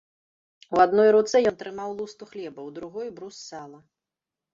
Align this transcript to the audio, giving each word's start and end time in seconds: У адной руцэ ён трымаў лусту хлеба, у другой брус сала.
У 0.77 0.79
адной 0.85 1.09
руцэ 1.15 1.41
ён 1.49 1.55
трымаў 1.59 1.93
лусту 1.99 2.23
хлеба, 2.31 2.59
у 2.71 2.73
другой 2.79 3.13
брус 3.21 3.37
сала. 3.51 3.79